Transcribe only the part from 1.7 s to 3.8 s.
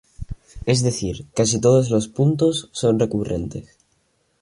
los puntos son recurrentes.